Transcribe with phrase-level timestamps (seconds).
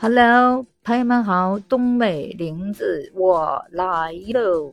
[0.00, 4.72] Hello，朋友们好，东北玲子我来喽。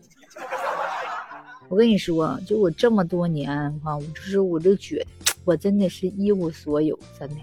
[1.69, 3.49] 我跟你说，就我这么多年
[3.79, 5.07] 哈，我就是我就觉得
[5.43, 7.35] 我真的是一无所有，真的。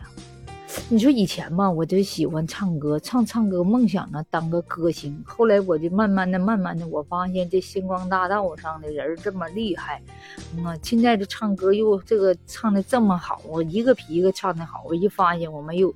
[0.93, 5.23] 你说以前吧，我就喜欢唱歌，唱唱歌，梦想着当个歌星。
[5.25, 10.03] 后来我就慢慢的、慢慢的，我发现这星光大道上的人这么厉害，
[10.57, 15.95] 嗯，现在这唱歌又这个唱的这么好，我一个比一个唱的好，我一发现我没有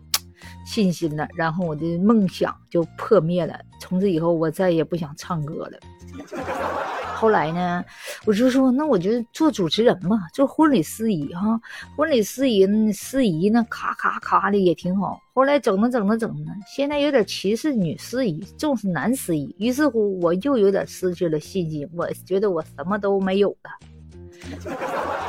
[0.64, 3.58] 信心了，然后我的梦想就破灭了。
[3.80, 6.83] 从此以后，我再也不想唱歌了。
[7.24, 7.82] 后来呢，
[8.26, 11.58] 我就说，那我就做主持人嘛，做婚礼司仪哈。
[11.96, 15.18] 婚礼司仪，司仪呢，咔咔咔的也挺好。
[15.32, 19.56] 后来整着整着整着，现在有点歧视女司仪，重视男司仪。
[19.58, 23.70] 于是乎，我又有点失去了信心，我觉得我什么都没有了。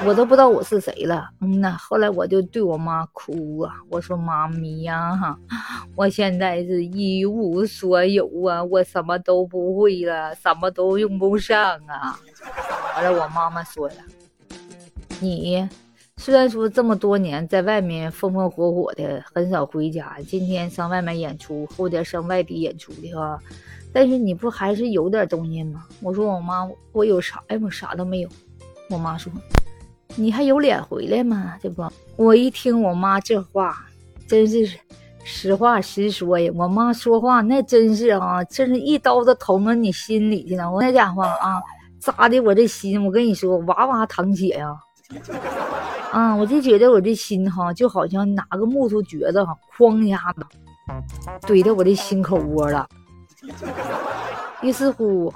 [0.06, 5.40] 我都不知道我是谁了，嗯呐，后来我就对我妈哭啊，我说妈咪呀，哈，
[5.96, 12.20] 我现在是一无所有啊，我什么都不会了，什么都用不上啊。
[12.96, 13.96] 完了，我妈妈说了，
[15.22, 15.68] 你
[16.18, 23.40] 虽然说这么多年在外面风风火火的，很少回家，今天上外面演出，后天上外地演出的哈，
[23.94, 25.86] 但是你不还是有点东西吗？
[26.02, 27.60] 我说我妈，我有啥呀？
[27.64, 28.30] 我啥都没有。
[28.90, 29.32] 我妈说
[30.16, 31.58] ：“你还有脸回来吗？
[31.64, 33.88] 这不，我一听我妈这话，
[34.28, 34.78] 真是
[35.26, 36.52] 实话实说呀。
[36.56, 40.72] 我妈说话那真是啊，真是一刀子捅到你心里去了。
[40.72, 41.60] 我那家伙啊，
[42.00, 44.78] 扎的我这心，我跟你说，哇哇淌血呀！
[46.12, 50.46] 啊，我就觉得我这心哈，就好像拿个木头橛子哈，哐一下子
[51.42, 52.88] 怼到我的心口窝了。
[54.62, 55.34] 于是乎，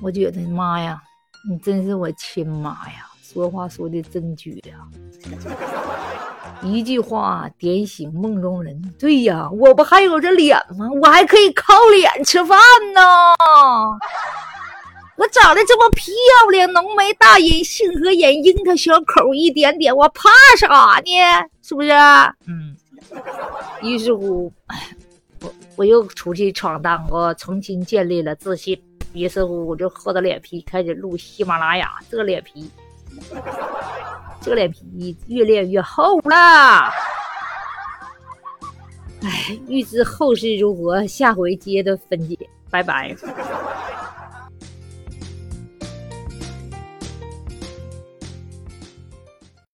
[0.00, 1.02] 我觉得妈呀！”
[1.48, 3.07] 你真是我亲妈呀！
[3.30, 4.88] 说话说的真绝呀！
[6.62, 8.80] 一句话点醒梦中人。
[8.98, 10.88] 对呀，我不还有这脸吗？
[11.02, 12.58] 我还可以靠脸吃饭
[12.94, 13.02] 呢！
[15.18, 16.06] 我长得这么漂
[16.50, 21.10] 亮，浓眉大眼，杏核眼，樱桃小口一点点，我怕啥呢？
[21.62, 21.90] 是不是？
[22.46, 22.74] 嗯。
[23.82, 24.50] 于是乎，
[25.42, 28.80] 我我又出去闯荡，我重新建立了自信。
[29.12, 31.90] 于是乎，我就厚着脸皮开始录喜马拉雅。
[32.10, 32.70] 这脸皮，
[34.40, 36.90] 这个脸皮越练越厚了。
[39.22, 42.38] 哎，预知后事如何，下回接着分解。
[42.70, 43.16] 拜拜。